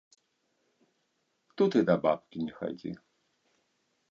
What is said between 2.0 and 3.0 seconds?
бабкі не хадзі.